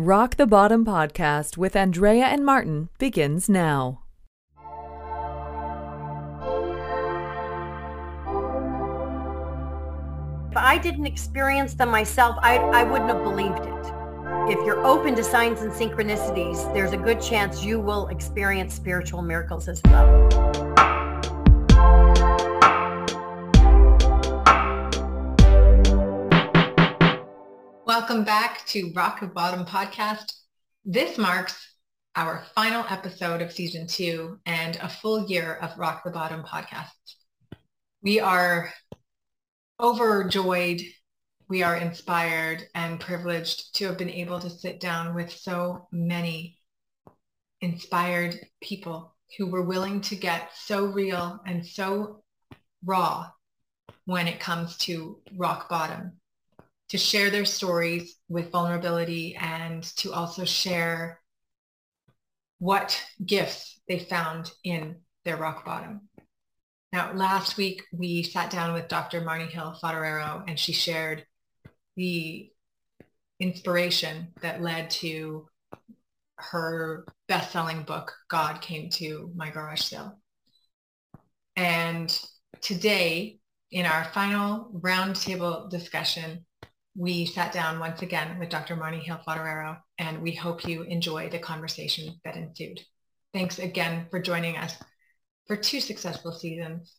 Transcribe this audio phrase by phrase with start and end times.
[0.00, 4.04] Rock the Bottom podcast with Andrea and Martin begins now.
[10.52, 14.56] If I didn't experience them myself, I, I wouldn't have believed it.
[14.56, 19.22] If you're open to signs and synchronicities, there's a good chance you will experience spiritual
[19.22, 20.97] miracles as well.
[28.08, 30.32] Welcome back to Rock the Bottom podcast.
[30.82, 31.74] This marks
[32.16, 37.16] our final episode of season two and a full year of Rock the Bottom podcasts.
[38.00, 38.72] We are
[39.78, 40.80] overjoyed,
[41.50, 46.56] we are inspired and privileged to have been able to sit down with so many
[47.60, 52.22] inspired people who were willing to get so real and so
[52.82, 53.28] raw
[54.06, 56.18] when it comes to rock bottom,
[56.88, 61.20] to share their stories with vulnerability and to also share
[62.58, 66.08] what gifts they found in their rock bottom.
[66.92, 69.20] Now, last week we sat down with Dr.
[69.20, 71.26] Marni Hill Foderaro and she shared
[71.96, 72.50] the
[73.38, 75.46] inspiration that led to
[76.36, 80.18] her best-selling book, God Came to My Garage Sale.
[81.56, 82.18] And
[82.60, 86.46] today, in our final roundtable discussion,
[86.98, 88.74] we sat down once again with Dr.
[88.74, 92.80] Marni Hill Foderaro, and we hope you enjoy the conversation that ensued.
[93.32, 94.74] Thanks again for joining us
[95.46, 96.96] for two successful seasons.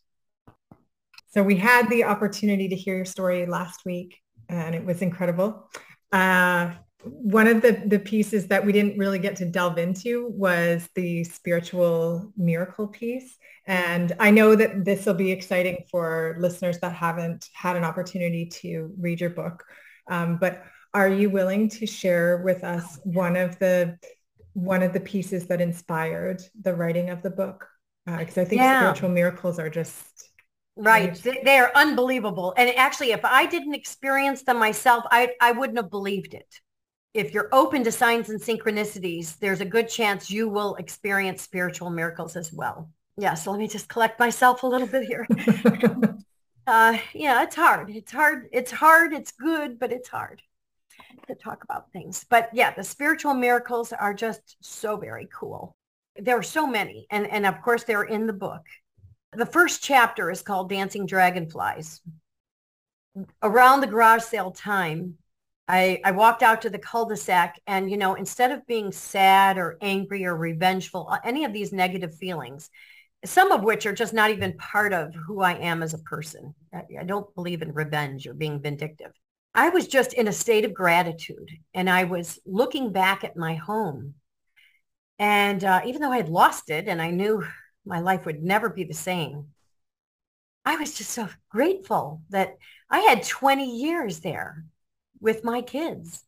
[1.32, 4.16] So we had the opportunity to hear your story last week,
[4.48, 5.68] and it was incredible.
[6.10, 6.70] Uh,
[7.02, 11.24] one of the, the pieces that we didn't really get to delve into was the
[11.24, 13.36] spiritual miracle piece.
[13.66, 18.46] And I know that this will be exciting for listeners that haven't had an opportunity
[18.46, 19.62] to read your book.
[20.10, 23.96] Um, but are you willing to share with us one of the
[24.52, 27.66] one of the pieces that inspired the writing of the book?
[28.04, 28.80] Because uh, I think yeah.
[28.80, 30.30] spiritual miracles are just
[30.76, 31.14] right.
[31.22, 32.52] They are unbelievable.
[32.56, 36.48] And actually, if I didn't experience them myself, I I wouldn't have believed it.
[37.14, 41.90] If you're open to signs and synchronicities, there's a good chance you will experience spiritual
[41.90, 42.90] miracles as well.
[43.16, 43.34] Yeah.
[43.34, 45.26] So let me just collect myself a little bit here.
[46.70, 47.90] uh, yeah, it's hard.
[47.90, 48.48] It's hard.
[48.52, 49.12] It's hard.
[49.12, 50.40] It's good, but it's hard
[51.26, 52.24] to talk about things.
[52.30, 55.74] But yeah, the spiritual miracles are just so very cool.
[56.16, 57.08] There are so many.
[57.10, 58.62] And, and of course, they're in the book.
[59.32, 62.02] The first chapter is called Dancing Dragonflies.
[63.42, 65.14] Around the garage sale time,
[65.66, 69.76] I, I walked out to the cul-de-sac and, you know, instead of being sad or
[69.80, 72.70] angry or revengeful, any of these negative feelings,
[73.24, 76.54] some of which are just not even part of who I am as a person.
[76.72, 79.12] I don't believe in revenge or being vindictive.
[79.54, 83.54] I was just in a state of gratitude and I was looking back at my
[83.54, 84.14] home.
[85.18, 87.44] And uh, even though I had lost it and I knew
[87.84, 89.48] my life would never be the same,
[90.64, 92.56] I was just so grateful that
[92.88, 94.64] I had 20 years there
[95.20, 96.24] with my kids.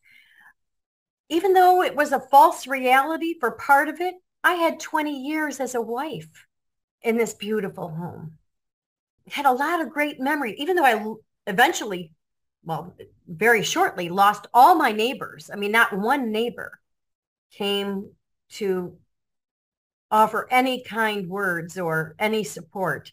[1.29, 5.59] Even though it was a false reality for part of it, I had 20 years
[5.59, 6.45] as a wife
[7.03, 8.37] in this beautiful home.
[9.27, 11.13] Had a lot of great memory, even though I
[11.47, 12.11] eventually,
[12.63, 12.95] well,
[13.27, 15.49] very shortly lost all my neighbors.
[15.51, 16.79] I mean, not one neighbor
[17.51, 18.11] came
[18.51, 18.97] to
[20.11, 23.11] offer any kind words or any support,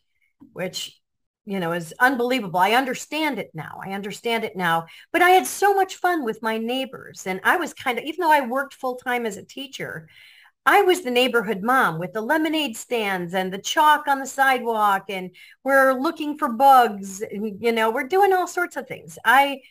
[0.52, 1.00] which,
[1.46, 2.60] you know, is unbelievable.
[2.60, 3.80] I understand it now.
[3.82, 4.86] I understand it now.
[5.12, 7.26] But I had so much fun with my neighbors.
[7.26, 10.08] And I was kind of, even though I worked full time as a teacher,
[10.72, 15.06] I was the neighborhood mom with the lemonade stands and the chalk on the sidewalk
[15.08, 17.22] and we're looking for bugs.
[17.22, 19.18] And, you know, we're doing all sorts of things.
[19.24, 19.62] I,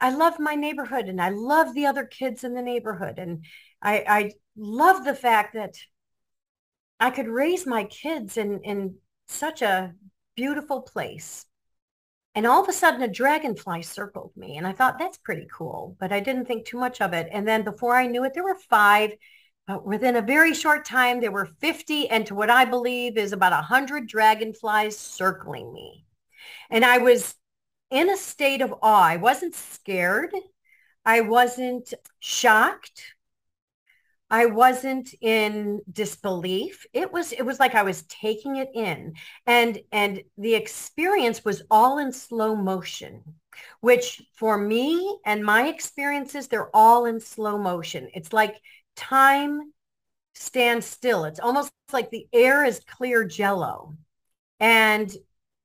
[0.00, 3.18] I love my neighborhood and I love the other kids in the neighborhood.
[3.18, 3.44] And
[3.82, 5.74] I, I love the fact that
[6.98, 8.94] I could raise my kids in, in
[9.28, 9.92] such a
[10.34, 11.44] beautiful place.
[12.34, 15.94] And all of a sudden a dragonfly circled me and I thought that's pretty cool,
[16.00, 17.28] but I didn't think too much of it.
[17.30, 19.12] And then before I knew it, there were five
[19.66, 23.32] but within a very short time, there were 50 and to what I believe is
[23.32, 26.06] about 100 dragonflies circling me.
[26.70, 27.34] And I was
[27.90, 29.02] in a state of awe.
[29.02, 30.34] I wasn't scared.
[31.04, 33.02] I wasn't shocked.
[34.28, 36.84] I wasn't in disbelief.
[36.92, 39.14] It was it was like I was taking it in.
[39.46, 43.22] And and the experience was all in slow motion,
[43.80, 48.08] which for me and my experiences they're all in slow motion.
[48.14, 48.56] It's like
[48.96, 49.72] time
[50.34, 51.24] stands still.
[51.24, 53.96] It's almost like the air is clear jello.
[54.60, 55.14] And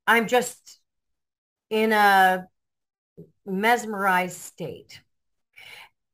[0.06, 0.80] I'm just
[1.70, 2.46] in a
[3.46, 5.00] mesmerized state.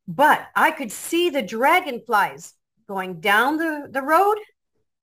[0.07, 2.55] but I could see the dragonflies
[2.89, 4.39] going down the, the road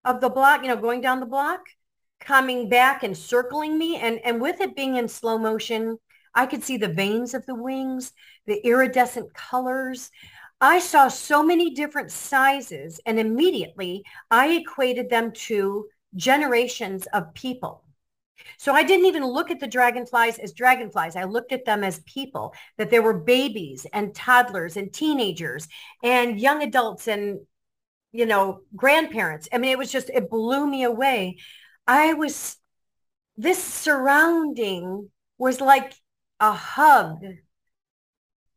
[0.04, 1.62] of the block, you know, going down the block,
[2.20, 3.98] coming back and circling me.
[3.98, 5.98] And, and with it being in slow motion,
[6.34, 8.14] I could see the veins of the wings,
[8.48, 10.10] the iridescent colors.
[10.66, 15.86] I saw so many different sizes and immediately I equated them to
[16.16, 17.84] generations of people.
[18.58, 21.16] So I didn't even look at the dragonflies as dragonflies.
[21.16, 25.68] I looked at them as people, that there were babies and toddlers and teenagers
[26.02, 27.42] and young adults and,
[28.12, 29.48] you know, grandparents.
[29.54, 31.38] I mean, it was just, it blew me away.
[31.86, 32.58] I was,
[33.38, 35.94] this surrounding was like
[36.40, 37.24] a hug,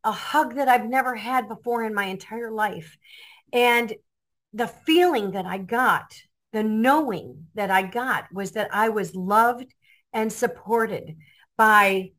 [0.09, 2.97] a hug that I've never had before in my entire life.
[3.53, 3.93] And
[4.53, 6.13] the feeling that I got,
[6.51, 9.71] the knowing that I got was that I was loved
[10.11, 11.15] and supported
[11.57, 12.11] by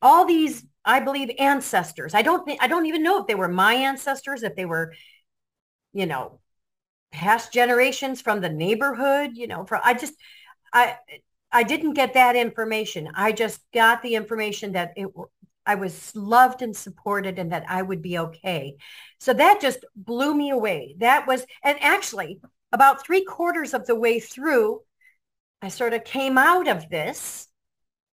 [0.00, 2.14] all these, I believe, ancestors.
[2.14, 4.94] I don't think, I don't even know if they were my ancestors, if they were,
[5.92, 6.38] you know,
[7.10, 10.14] past generations from the neighborhood, you know, for, I just,
[10.72, 10.96] I,
[11.50, 13.08] I didn't get that information.
[13.14, 15.08] I just got the information that it,
[15.66, 18.76] I was loved and supported and that I would be okay.
[19.18, 20.96] So that just blew me away.
[20.98, 22.40] That was, and actually
[22.72, 24.82] about three quarters of the way through,
[25.62, 27.48] I sort of came out of this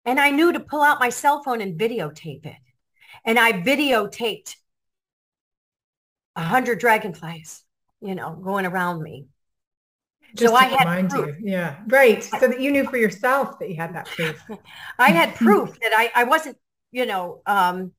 [0.05, 2.55] and I knew to pull out my cell phone and videotape it.
[3.25, 4.55] And I videotaped
[6.35, 7.63] a hundred dragonflies,
[8.01, 9.27] you know, going around me.
[10.35, 11.35] Just so I had proof.
[11.39, 11.51] You.
[11.51, 12.23] Yeah, right.
[12.23, 14.41] So that you knew for yourself that you had that proof.
[14.97, 16.57] I had proof that I, I wasn't,
[16.91, 17.91] you know, um,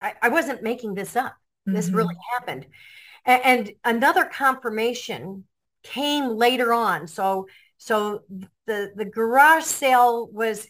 [0.00, 1.34] I, I wasn't making this up.
[1.66, 1.96] This mm-hmm.
[1.96, 2.66] really happened.
[3.24, 5.44] And, and another confirmation
[5.82, 7.06] came later on.
[7.06, 7.46] So
[7.78, 8.22] so
[8.66, 10.66] the the garage sale was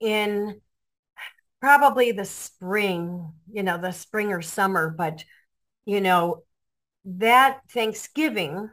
[0.00, 0.60] in
[1.60, 5.24] probably the spring, you know, the spring or summer, but
[5.84, 6.42] you know,
[7.04, 8.70] that Thanksgiving,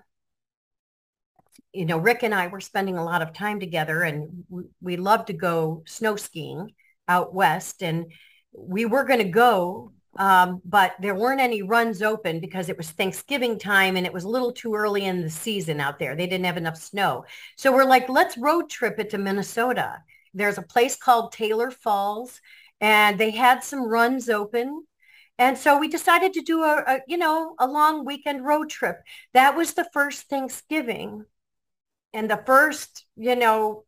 [1.74, 4.98] you know, Rick and I were spending a lot of time together and we, we
[4.98, 6.74] love to go snow skiing
[7.08, 8.12] out west and
[8.54, 12.90] we were going to go um, but there weren't any runs open because it was
[12.90, 16.16] Thanksgiving time and it was a little too early in the season out there.
[16.16, 17.26] They didn't have enough snow.
[17.58, 20.02] So we're like, let's road trip it to Minnesota.
[20.34, 22.40] There's a place called Taylor Falls
[22.80, 24.86] and they had some runs open.
[25.38, 29.02] And so we decided to do a, a you know, a long weekend road trip.
[29.34, 31.26] That was the first Thanksgiving
[32.14, 33.84] and the first, you know,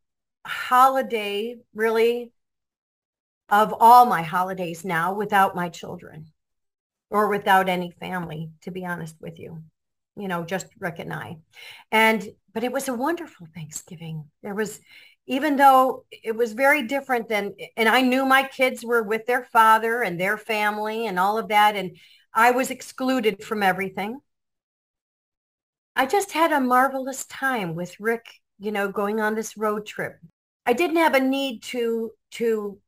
[0.46, 2.34] holiday really
[3.50, 6.28] of all my holidays now without my children
[7.10, 9.64] or without any family, to be honest with you.
[10.16, 11.38] You know, just Rick and I.
[11.92, 14.26] And, but it was a wonderful Thanksgiving.
[14.42, 14.80] There was,
[15.28, 19.44] even though it was very different than, and I knew my kids were with their
[19.44, 21.76] father and their family and all of that.
[21.76, 21.98] And
[22.34, 24.20] I was excluded from everything.
[25.96, 28.26] I just had a marvelous time with Rick,
[28.60, 30.20] you know, going on this road trip.
[30.66, 32.80] I didn't have a need to, to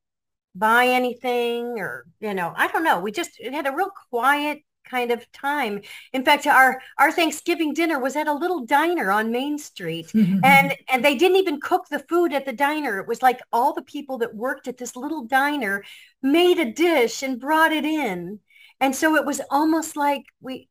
[0.59, 3.00] buy anything or, you know, I don't know.
[3.00, 4.59] We just had a real quiet
[4.89, 5.81] kind of time.
[6.13, 10.39] In fact, our our Thanksgiving dinner was at a little diner on Main Street, mm-hmm.
[10.44, 13.00] and and they didn't even cook the food at the diner.
[13.00, 15.83] It was like all the people that worked at this little diner
[16.21, 18.39] made a dish and brought it in,
[18.79, 20.69] and so it was almost like we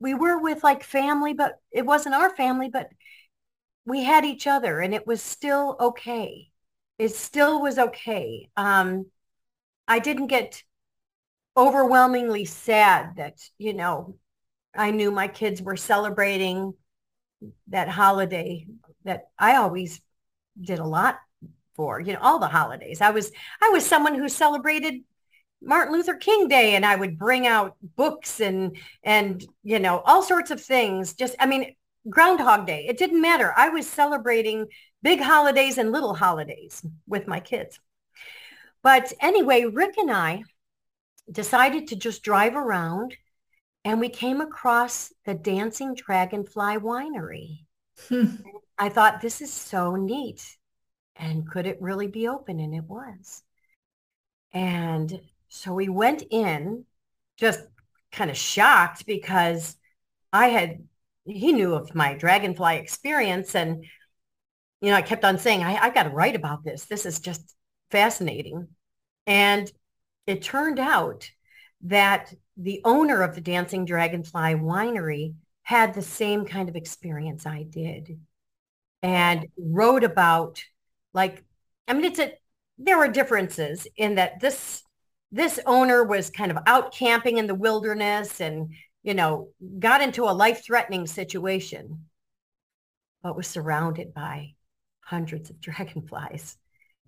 [0.00, 2.88] we were with like family, but it wasn't our family, but
[3.84, 6.50] we had each other, and it was still okay
[6.98, 8.48] it still was okay.
[8.56, 9.06] Um,
[9.88, 10.62] I didn't get
[11.56, 14.16] overwhelmingly sad that, you know,
[14.74, 16.74] I knew my kids were celebrating
[17.68, 18.66] that holiday
[19.04, 20.00] that I always
[20.60, 21.18] did a lot
[21.74, 23.00] for, you know, all the holidays.
[23.00, 25.02] I was, I was someone who celebrated
[25.62, 30.22] Martin Luther King Day and I would bring out books and, and, you know, all
[30.22, 31.14] sorts of things.
[31.14, 31.74] Just, I mean,
[32.08, 32.86] Groundhog Day.
[32.88, 33.52] It didn't matter.
[33.56, 34.66] I was celebrating
[35.02, 37.78] big holidays and little holidays with my kids.
[38.82, 40.44] But anyway, Rick and I
[41.30, 43.16] decided to just drive around
[43.84, 47.66] and we came across the Dancing Dragonfly Winery.
[48.08, 48.36] Hmm.
[48.76, 50.56] I thought, this is so neat.
[51.14, 52.60] And could it really be open?
[52.60, 53.42] And it was.
[54.52, 56.84] And so we went in
[57.36, 57.60] just
[58.10, 59.76] kind of shocked because
[60.32, 60.84] I had
[61.26, 63.84] he knew of my dragonfly experience and
[64.80, 66.84] you know i kept on saying i, I got to write about this.
[66.84, 67.54] This is just
[67.90, 68.68] fascinating.
[69.26, 69.70] And
[70.26, 71.30] it turned out
[71.82, 77.62] that the owner of the dancing dragonfly winery had the same kind of experience i
[77.64, 78.18] did
[79.02, 80.62] and wrote about
[81.12, 81.44] like
[81.86, 82.32] i mean it's a
[82.78, 84.82] there were differences in that this
[85.32, 88.70] this owner was kind of out camping in the wilderness and,
[89.06, 89.48] you know,
[89.78, 92.06] got into a life-threatening situation,
[93.22, 94.54] but was surrounded by
[95.00, 96.58] hundreds of dragonflies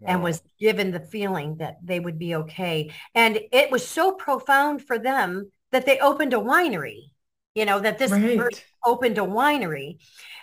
[0.00, 0.12] wow.
[0.12, 2.92] and was given the feeling that they would be okay.
[3.16, 7.10] And it was so profound for them that they opened a winery,
[7.56, 8.38] you know, that this right.
[8.38, 9.98] person opened a winery.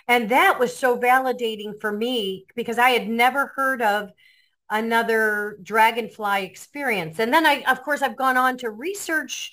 [0.06, 4.10] And that was so validating for me because I had never heard of
[4.68, 7.18] another dragonfly experience.
[7.18, 9.52] And then I, of course, I've gone on to research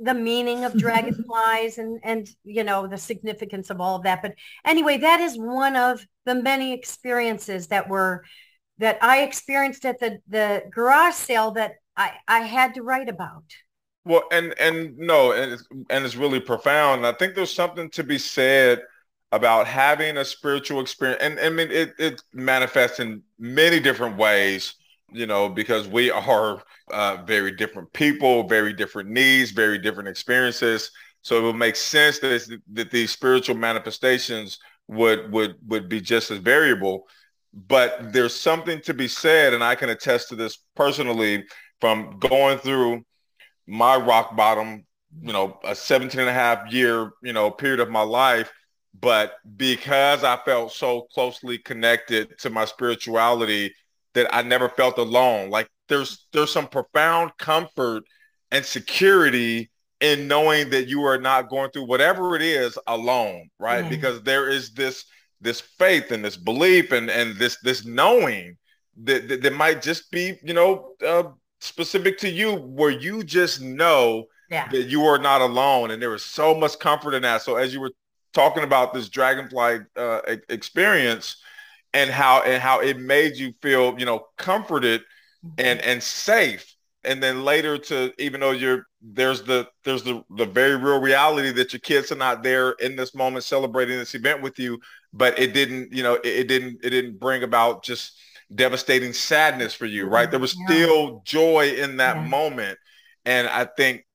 [0.00, 4.22] the meaning of dragonflies and, and, you know, the significance of all of that.
[4.22, 4.34] But
[4.64, 8.24] anyway, that is one of the many experiences that were,
[8.78, 13.44] that I experienced at the, the garage sale that I, I had to write about.
[14.04, 17.06] Well, and, and no, and it's, and it's really profound.
[17.06, 18.82] I think there's something to be said
[19.32, 21.22] about having a spiritual experience.
[21.22, 24.74] And, I mean, it, it manifests in many different ways,
[25.14, 30.90] you know, because we are uh, very different people, very different needs, very different experiences.
[31.22, 36.30] So it would make sense that, that these spiritual manifestations would, would, would be just
[36.30, 37.06] as variable.
[37.54, 41.44] But there's something to be said, and I can attest to this personally
[41.80, 43.04] from going through
[43.66, 44.84] my rock bottom,
[45.22, 48.52] you know, a 17 and a half year, you know, period of my life
[49.00, 53.74] but because I felt so closely connected to my spirituality
[54.14, 55.50] that I never felt alone.
[55.50, 58.04] Like there's there's some profound comfort
[58.50, 63.88] and security in knowing that you are not going through whatever it is alone, right?
[63.88, 65.04] Because there is this
[65.40, 68.56] this faith and this belief and and this this knowing
[69.02, 71.24] that that, that might just be you know uh,
[71.60, 74.68] specific to you, where you just know yeah.
[74.68, 77.42] that you are not alone, and there is so much comfort in that.
[77.42, 77.92] So as you were
[78.32, 81.36] talking about this dragonfly uh, experience
[81.94, 85.00] and how and how it made you feel, you know, comforted
[85.44, 85.54] mm-hmm.
[85.58, 86.74] and and safe.
[87.04, 91.50] And then later to even though you're there's the there's the the very real reality
[91.52, 94.80] that your kids are not there in this moment celebrating this event with you,
[95.12, 98.18] but it didn't, you know, it, it didn't it didn't bring about just
[98.54, 100.30] devastating sadness for you, right?
[100.30, 102.26] There was still joy in that yeah.
[102.26, 102.78] moment.
[103.24, 104.06] And I think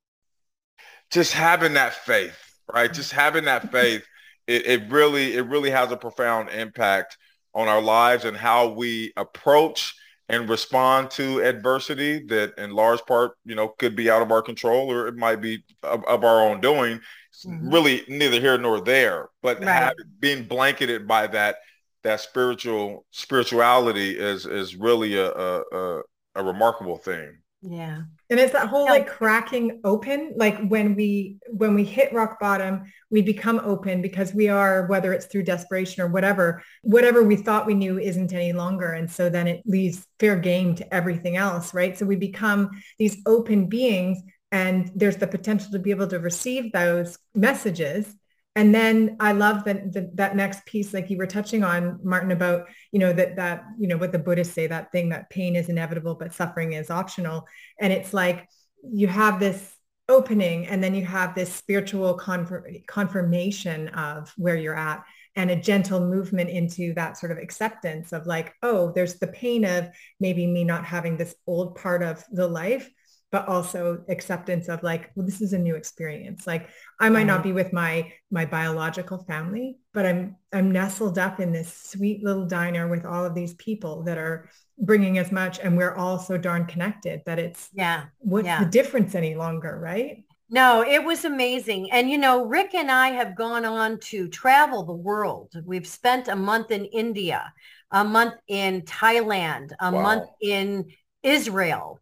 [1.09, 2.38] just having that faith,
[2.71, 2.89] right?
[2.89, 2.95] Mm-hmm.
[2.95, 4.05] Just having that faith
[4.50, 7.17] it, it really it really has a profound impact
[7.53, 9.96] on our lives and how we approach
[10.29, 14.44] and respond to adversity that in large part, you know, could be out of our
[14.44, 17.00] control or it might be of, of our own doing.
[17.46, 17.70] Mm-hmm.
[17.70, 19.68] Really neither here nor there, but right.
[19.68, 21.58] have, being blanketed by that
[22.03, 26.01] that spiritual spirituality is is really a, a,
[26.36, 27.38] a remarkable thing.
[27.61, 28.03] Yeah.
[28.29, 32.83] And it's that whole like cracking open, like when we when we hit rock bottom,
[33.09, 37.65] we become open because we are, whether it's through desperation or whatever, whatever we thought
[37.65, 38.93] we knew isn't any longer.
[38.93, 41.97] And so then it leaves fair game to everything else, right?
[41.97, 44.19] So we become these open beings
[44.51, 48.15] and there's the potential to be able to receive those messages
[48.56, 52.68] and then I love that that next piece, like you were touching on, Martin, about
[52.91, 55.70] you know that that you know what the Buddhists say that thing that pain is
[55.70, 57.48] inevitable but suffering is optional,
[57.79, 58.48] and it's like
[58.84, 59.75] you have this
[60.08, 65.03] opening, and then you have this spiritual confir- confirmation of where you're at,
[65.36, 69.63] and a gentle movement into that sort of acceptance of like, oh, there's the pain
[69.63, 69.88] of
[70.20, 72.89] maybe me not having this old part of the life,
[73.31, 76.48] but also acceptance of like, well, this is a new experience.
[76.48, 76.69] Like
[77.00, 81.51] I might not be with my my biological family, but I'm I'm nestled up in
[81.51, 85.77] this sweet little diner with all of these people that are bringing as much, and
[85.77, 88.05] we're all so darn connected that it's yeah.
[88.19, 88.63] What's yeah.
[88.63, 90.24] the difference any longer, right?
[90.50, 91.91] No, it was amazing.
[91.91, 95.53] And you know, Rick and I have gone on to travel the world.
[95.63, 97.53] We've spent a month in India,
[97.91, 100.01] a month in Thailand, a wow.
[100.01, 100.88] month in
[101.21, 102.00] Israel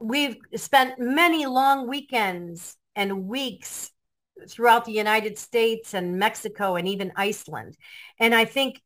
[0.00, 3.90] we've spent many long weekends and weeks
[4.48, 7.76] throughout the United States and Mexico and even Iceland.
[8.18, 8.80] And I think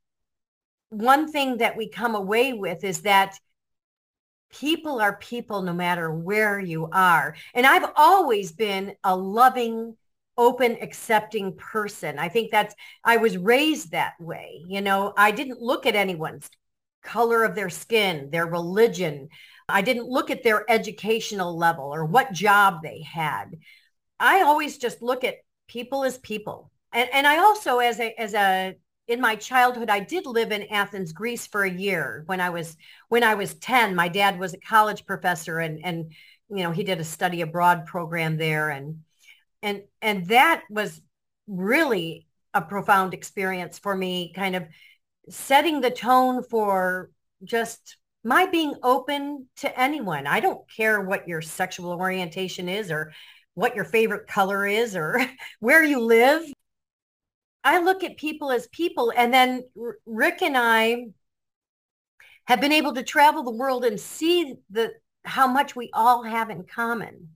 [0.90, 3.38] one thing that we come away with is that
[4.60, 7.36] people are people no matter where you are.
[7.54, 9.96] And I've always been a loving,
[10.36, 12.18] open, accepting person.
[12.18, 14.62] I think that's, I was raised that way.
[14.68, 16.50] You know, I didn't look at anyone's
[17.02, 19.28] color of their skin, their religion,
[19.68, 23.56] I didn't look at their educational level or what job they had.
[24.20, 25.36] I always just look at
[25.68, 26.70] people as people.
[26.92, 28.74] And, and I also, as a, as a,
[29.08, 32.76] in my childhood, I did live in Athens, Greece for a year when I was,
[33.08, 36.12] when I was 10, my dad was a college professor and, and,
[36.48, 38.70] you know, he did a study abroad program there.
[38.70, 39.00] And,
[39.62, 41.00] and, and that was
[41.46, 44.64] really a profound experience for me, kind of
[45.28, 47.10] setting the tone for
[47.42, 50.26] just my being open to anyone.
[50.26, 53.12] I don't care what your sexual orientation is or
[53.54, 55.20] what your favorite color is or
[55.60, 56.42] where you live.
[57.62, 59.12] I look at people as people.
[59.16, 59.64] And then
[60.06, 61.06] Rick and I
[62.46, 64.92] have been able to travel the world and see the
[65.24, 67.30] how much we all have in common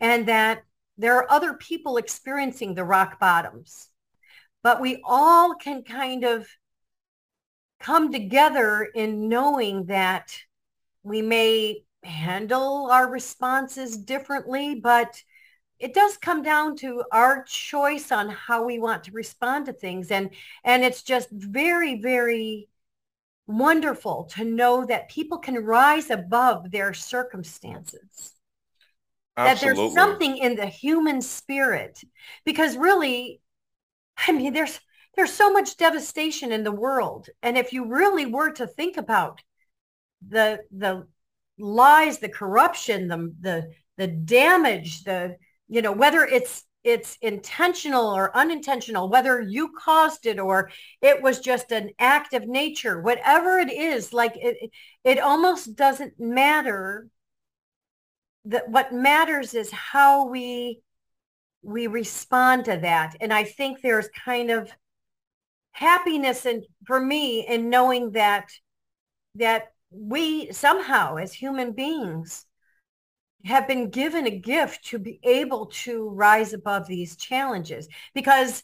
[0.00, 0.62] and that
[0.96, 3.90] there are other people experiencing the rock bottoms
[4.62, 6.48] but we all can kind of
[7.80, 10.36] come together in knowing that
[11.02, 15.20] we may handle our responses differently but
[15.78, 20.10] it does come down to our choice on how we want to respond to things
[20.10, 20.30] and
[20.64, 22.68] and it's just very very
[23.46, 28.34] wonderful to know that people can rise above their circumstances
[29.36, 29.44] Absolutely.
[29.44, 32.00] that there's something in the human spirit
[32.44, 33.40] because really
[34.16, 34.78] i mean there's
[35.18, 39.42] there's so much devastation in the world and if you really were to think about
[40.26, 41.06] the the
[41.58, 45.36] lies the corruption the the the damage the
[45.68, 50.70] you know, whether it's it's intentional or unintentional, whether you caused it or
[51.02, 54.70] it was just an act of nature, whatever it is, like it,
[55.04, 57.08] it almost doesn't matter.
[58.46, 60.80] That what matters is how we
[61.62, 63.16] we respond to that.
[63.20, 64.70] And I think there's kind of
[65.72, 68.50] happiness and for me in knowing that
[69.36, 72.44] that we somehow as human beings
[73.44, 78.62] have been given a gift to be able to rise above these challenges because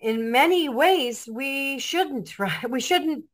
[0.00, 2.34] in many ways we shouldn't
[2.68, 3.24] we shouldn't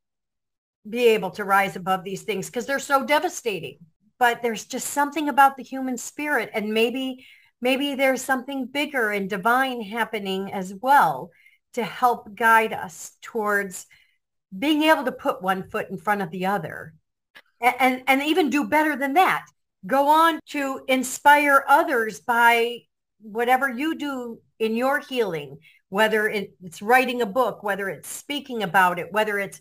[0.89, 3.79] be able to rise above these things because they're so devastating.
[4.19, 7.27] But there's just something about the human spirit and maybe
[7.61, 11.31] maybe there's something bigger and divine happening as well
[11.75, 13.87] to help guide us towards
[14.57, 16.95] being able to put one foot in front of the other
[17.61, 19.47] and, and, and even do better than that.
[19.87, 22.79] Go on to inspire others by
[23.21, 28.99] whatever you do in your healing, whether it's writing a book, whether it's speaking about
[28.99, 29.61] it, whether it's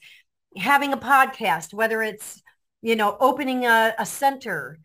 [0.55, 2.41] having a podcast, whether it's,
[2.81, 4.79] you know, opening a, a center,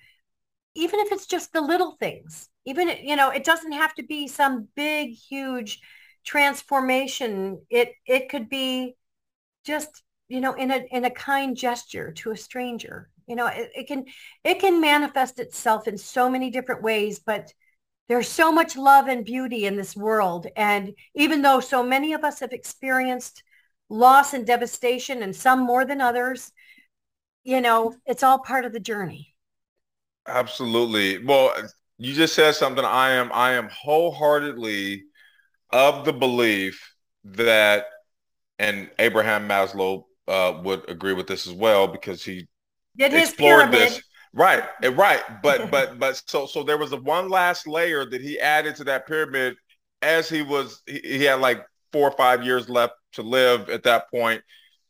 [0.74, 4.28] even if it's just the little things, even, you know, it doesn't have to be
[4.28, 5.80] some big, huge
[6.28, 7.62] transformation.
[7.70, 8.96] It, it could be
[9.64, 13.08] just, you know, in a, in a kind gesture to a stranger.
[13.26, 14.06] You know it, it can
[14.42, 17.52] it can manifest itself in so many different ways but
[18.08, 20.46] there's so much love and beauty in this world.
[20.56, 23.42] And even though so many of us have experienced
[23.90, 26.52] loss and devastation and some more than others
[27.44, 29.34] you know it's all part of the journey.
[30.26, 31.22] Absolutely.
[31.22, 31.52] Well
[31.98, 32.84] you just said something.
[32.84, 35.04] I am i am wholeheartedly
[35.70, 37.86] of the belief that
[38.58, 42.46] and abraham maslow uh, would agree with this as well because he
[42.98, 44.02] did explored this.
[44.34, 48.20] Right, eh, right, but but but so so there was a one last layer that
[48.20, 49.56] he added to that pyramid
[50.02, 53.84] as he was he, he had like four or five years left to live at
[53.84, 54.42] that point,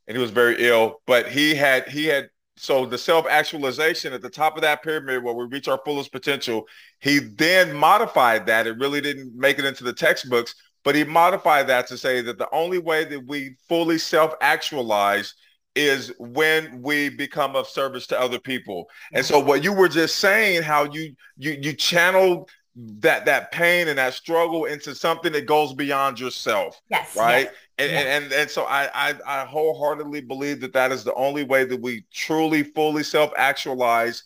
[0.07, 1.01] and he was very ill.
[1.07, 5.35] But he had he had so the self-actualization at the top of that pyramid where
[5.35, 6.67] we reach our fullest potential
[6.99, 11.67] he then modified that it really didn't make it into the textbooks but he modified
[11.69, 15.35] that to say that the only way that we fully self-actualize
[15.75, 18.89] is when we become of service to other people.
[19.13, 23.89] And so what you were just saying, how you you you channeled that that pain
[23.89, 26.81] and that struggle into something that goes beyond yourself.
[26.91, 27.17] Yes.
[27.17, 27.47] Right.
[27.47, 27.55] Yes.
[27.79, 28.01] And, yes.
[28.01, 31.65] and, and and so I, I I wholeheartedly believe that that is the only way
[31.65, 34.25] that we truly fully self actualize,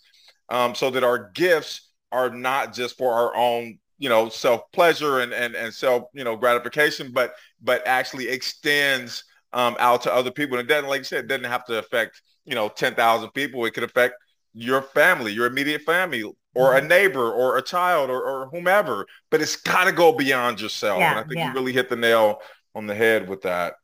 [0.49, 5.21] um, so that our gifts are not just for our own you know self pleasure
[5.21, 10.29] and and and self you know gratification, but but actually extends um, out to other
[10.29, 10.59] people.
[10.59, 13.63] And it doesn't, like you said, it doesn't have to affect, you know, 10,000 people.
[13.63, 14.15] It could affect
[14.53, 16.87] your family, your immediate family, or a mm-hmm.
[16.89, 19.05] neighbor or a child or, or whomever.
[19.31, 20.99] But it's got to go beyond yourself.
[20.99, 21.47] Yeah, and I think yeah.
[21.47, 22.41] you really hit the nail
[22.75, 23.75] on the head with that.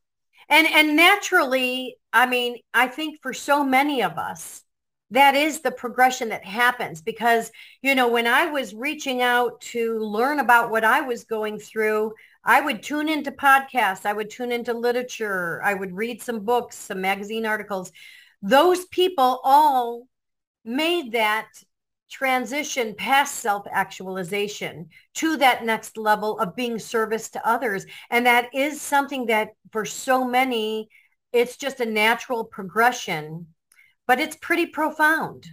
[0.50, 4.64] And and naturally, I mean, I think for so many of us,
[5.12, 10.00] that is the progression that happens because, you know, when I was reaching out to
[10.00, 14.06] learn about what I was going through, I would tune into podcasts.
[14.06, 15.62] I would tune into literature.
[15.64, 17.92] I would read some books, some magazine articles.
[18.42, 20.08] Those people all
[20.64, 21.48] made that
[22.10, 27.86] transition past self-actualization to that next level of being service to others.
[28.10, 30.90] And that is something that for so many,
[31.32, 33.48] it's just a natural progression,
[34.10, 35.46] but it's pretty profound.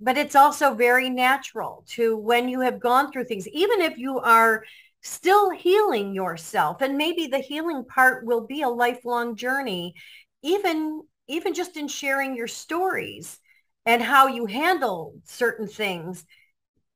[0.00, 4.20] But it's also very natural to when you have gone through things, even if you
[4.20, 4.64] are
[5.02, 6.80] still healing yourself.
[6.80, 9.92] And maybe the healing part will be a lifelong journey.
[10.42, 13.38] Even even just in sharing your stories
[13.84, 16.24] and how you handle certain things,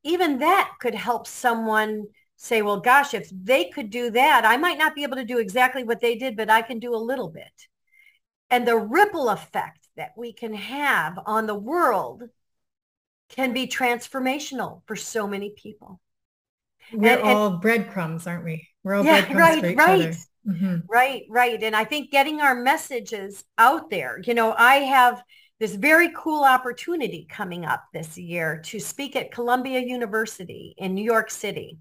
[0.02, 2.06] even that could help someone
[2.36, 5.36] say, well, gosh, if they could do that, I might not be able to do
[5.36, 7.68] exactly what they did, but I can do a little bit.
[8.48, 12.24] And the ripple effect that we can have on the world
[13.28, 16.00] can be transformational for so many people.
[16.92, 18.68] We're and, all and, breadcrumbs, aren't we?
[18.82, 20.16] We're all yeah, breadcrumbs right, for each right.
[20.46, 20.76] Mm-hmm.
[20.88, 21.62] Right, right.
[21.62, 25.22] And I think getting our messages out there, you know, I have
[25.60, 31.04] this very cool opportunity coming up this year to speak at Columbia University in New
[31.04, 31.78] York City.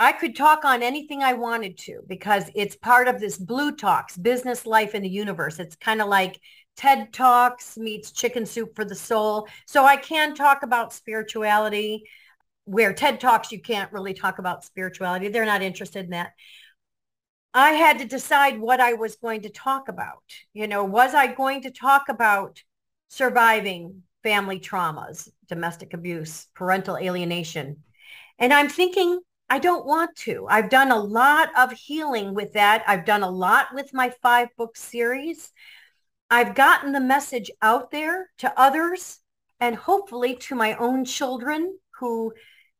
[0.00, 4.16] I could talk on anything I wanted to because it's part of this Blue Talks,
[4.16, 5.58] business life in the universe.
[5.58, 6.40] It's kind of like
[6.78, 9.46] TED Talks meets Chicken Soup for the Soul.
[9.66, 12.04] So I can talk about spirituality
[12.64, 15.28] where TED Talks, you can't really talk about spirituality.
[15.28, 16.32] They're not interested in that.
[17.52, 20.22] I had to decide what I was going to talk about.
[20.54, 22.62] You know, was I going to talk about
[23.10, 27.82] surviving family traumas, domestic abuse, parental alienation?
[28.38, 30.46] And I'm thinking, I don't want to.
[30.48, 32.84] I've done a lot of healing with that.
[32.86, 35.50] I've done a lot with my five book series.
[36.30, 39.18] I've gotten the message out there to others
[39.58, 42.32] and hopefully to my own children who,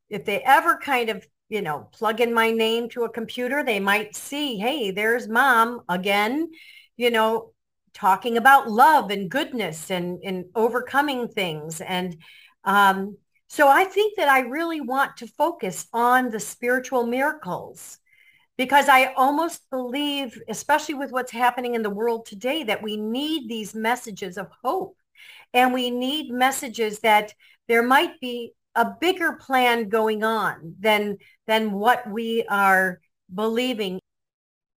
[0.08, 3.80] if they ever kind of, you know, plug in my name to a computer, they
[3.80, 6.50] might see, hey, there's mom again,
[6.96, 7.52] you know,
[7.92, 11.80] talking about love and goodness and, and overcoming things.
[11.80, 12.16] And
[12.62, 13.16] um,
[13.50, 17.98] so I think that I really want to focus on the spiritual miracles
[18.56, 23.48] because I almost believe, especially with what's happening in the world today, that we need
[23.48, 24.96] these messages of hope
[25.52, 27.34] and we need messages that
[27.66, 33.00] there might be a bigger plan going on than than what we are
[33.34, 33.98] believing.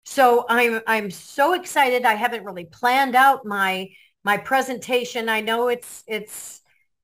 [0.06, 2.06] So I'm I'm so excited.
[2.06, 3.90] I haven't really planned out my
[4.24, 5.28] my presentation.
[5.28, 6.61] I know it's it's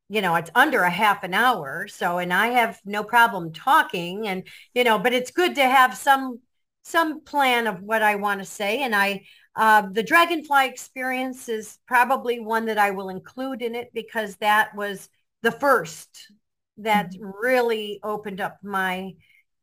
[0.08, 1.86] you know, it's under a half an hour.
[1.88, 4.44] So, and I have no problem talking and,
[4.74, 6.40] you know, but it's good to have some,
[6.82, 8.82] some plan of what I want to say.
[8.82, 13.90] And I, uh, the Dragonfly experience is probably one that I will include in it
[13.92, 15.08] because that was
[15.42, 16.32] the first
[16.78, 17.30] that mm-hmm.
[17.42, 19.14] really opened up my,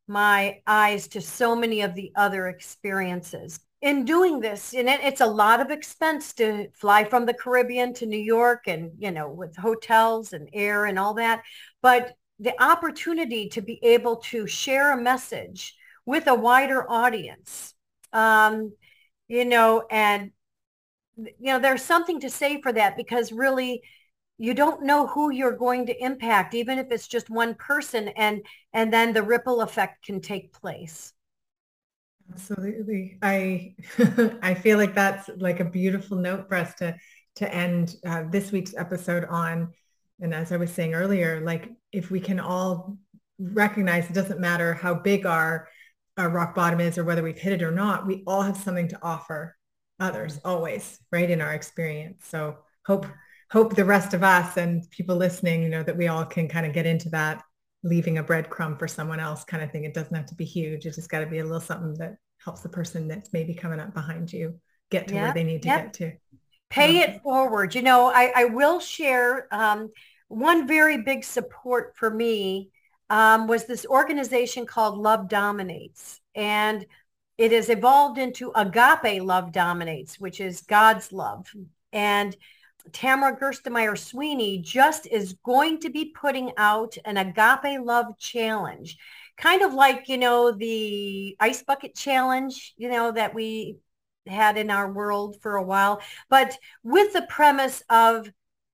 [0.07, 5.21] my eyes to so many of the other experiences in doing this, and it, it's
[5.21, 9.29] a lot of expense to fly from the Caribbean to New York and, you know,
[9.29, 11.43] with hotels and air and all that.
[11.83, 17.75] But the opportunity to be able to share a message with a wider audience,
[18.11, 18.73] um,
[19.27, 20.31] you know, and,
[21.15, 23.83] you know, there's something to say for that because really
[24.39, 28.41] you don't know who you're going to impact, even if it's just one person and,
[28.73, 31.13] and then the ripple effect can take place.
[32.31, 33.17] Absolutely.
[33.21, 33.75] I
[34.41, 36.95] I feel like that's like a beautiful note for us to
[37.35, 39.73] to end uh, this week's episode on.
[40.21, 42.97] And as I was saying earlier, like if we can all
[43.37, 45.67] recognize it doesn't matter how big our,
[46.17, 48.87] our rock bottom is or whether we've hit it or not, we all have something
[48.87, 49.57] to offer
[49.99, 52.25] others always, right, in our experience.
[52.25, 53.05] So hope
[53.51, 56.65] hope the rest of us and people listening, you know, that we all can kind
[56.65, 57.43] of get into that
[57.85, 59.85] leaving a breadcrumb for someone else kind of thing.
[59.85, 60.85] It doesn't have to be huge.
[60.85, 63.79] It just got to be a little something that helps the person that's maybe coming
[63.79, 65.23] up behind you get to yep.
[65.23, 65.83] where they need to yep.
[65.83, 66.11] get to.
[66.69, 67.75] Pay it forward.
[67.75, 69.91] You know, I, I will share um,
[70.27, 72.71] one very big support for me
[73.11, 76.19] um, was this organization called Love Dominates.
[76.33, 76.85] And
[77.37, 81.47] it has evolved into Agape Love Dominates, which is God's love.
[81.93, 82.35] And
[82.91, 88.97] Tamara Gerstemeyer Sweeney just is going to be putting out an Agape Love Challenge,
[89.37, 93.77] kind of like, you know, the Ice Bucket Challenge, you know, that we
[94.27, 98.31] had in our world for a while, but with the premise of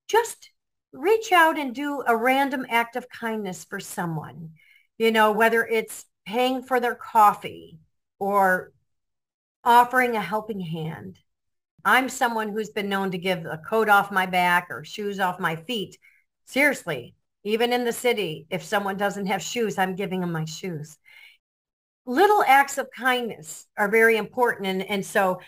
[0.08, 0.50] just
[0.92, 4.50] reach out and do a random act of kindness for someone,
[4.98, 7.78] you know, whether it's paying for their coffee
[8.18, 8.72] or
[9.64, 11.18] offering a helping hand
[11.84, 15.40] I'm someone who's been known to give a coat off my back or shoes off
[15.40, 15.98] my feet.
[16.44, 17.14] Seriously,
[17.44, 20.96] even in the city, if someone doesn't have shoes, I'm giving them my shoes.
[22.06, 24.66] Little acts of kindness are very important.
[24.66, 25.40] And, and so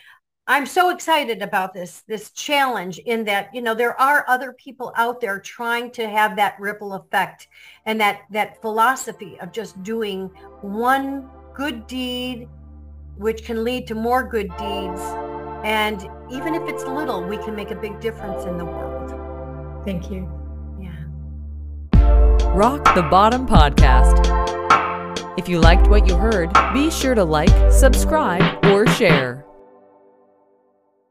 [0.47, 4.93] I'm so excited about this, this challenge in that, you know, there are other people
[4.97, 7.49] out there trying to have that ripple effect
[7.87, 10.27] and that, that philosophy of just doing
[10.61, 12.49] one good deed,
[13.17, 15.01] which can lead to more good deeds
[15.65, 19.85] and even if it's little, we can make a big difference in the world.
[19.85, 20.29] Thank you.
[20.81, 21.05] Yeah.
[22.55, 24.23] Rock the Bottom Podcast.
[25.39, 29.45] If you liked what you heard, be sure to like, subscribe, or share.